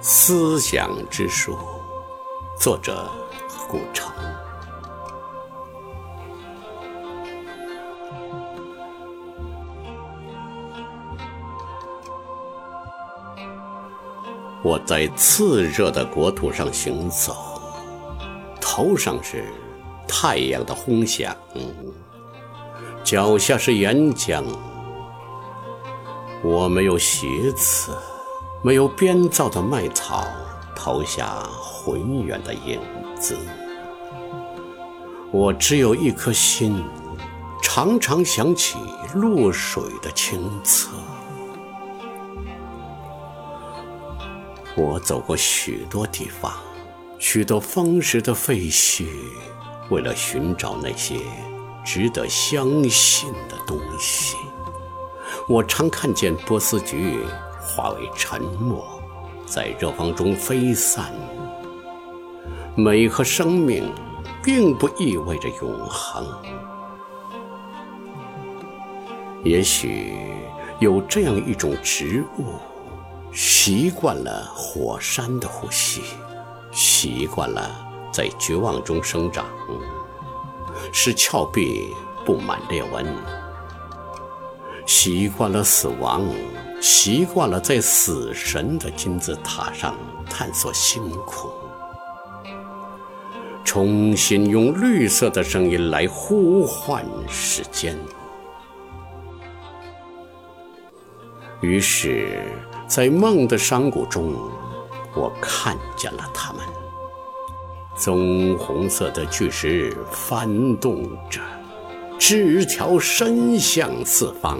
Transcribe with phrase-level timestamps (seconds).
[0.00, 1.58] 思想之书，
[2.56, 3.10] 作者
[3.68, 4.08] 顾城。
[14.62, 17.34] 我在炽热的国土上行走，
[18.60, 19.44] 头上是
[20.06, 21.36] 太阳的轰响，
[23.02, 24.44] 脚下是岩浆。
[26.44, 27.96] 我没有鞋子，
[28.60, 30.26] 没有编造的麦草，
[30.74, 31.28] 投下
[31.60, 32.80] 浑圆的影
[33.18, 33.38] 子。
[35.30, 36.84] 我只有一颗心，
[37.62, 38.76] 常常想起
[39.14, 40.88] 落水的清澈。
[44.76, 46.52] 我走过许多地方，
[47.18, 49.06] 许多风蚀的废墟，
[49.88, 51.16] 为了寻找那些
[51.84, 54.36] 值得相信的东西。
[55.48, 57.20] 我常看见波斯菊
[57.68, 58.84] 化为沉默，
[59.46, 61.12] 在热风中飞散。
[62.74, 63.92] 美和生命，
[64.42, 66.26] 并不意味着永恒。
[69.44, 70.14] 也许
[70.80, 72.54] 有这样一种植物。
[73.30, 76.00] 习惯了火山的呼吸，
[76.72, 77.70] 习惯了
[78.10, 79.44] 在绝望中生长，
[80.92, 81.94] 使峭壁
[82.24, 83.04] 布满裂纹；
[84.86, 86.24] 习惯了死亡，
[86.80, 89.96] 习惯了在死神的金字塔上
[90.28, 91.50] 探索星空，
[93.64, 97.96] 重新用绿色的声音来呼唤时间。
[101.60, 102.42] 于是。
[102.88, 104.32] 在梦的山谷中，
[105.14, 106.62] 我看见了他们。
[107.94, 111.38] 棕红色的巨石翻动着，
[112.18, 114.58] 枝条伸向四方。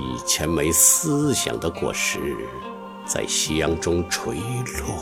[0.00, 2.36] 以前没思想的果实，
[3.04, 4.94] 在夕阳中垂落，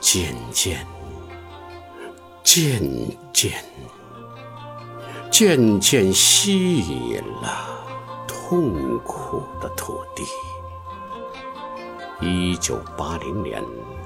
[0.00, 0.86] 渐渐，
[2.42, 2.80] 渐
[3.32, 3.52] 渐，
[5.30, 7.74] 渐渐吸引了。
[8.48, 10.24] 痛苦的土地。
[12.20, 13.60] 一九八零年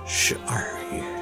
[0.07, 0.59] 十二
[0.91, 1.20] 月。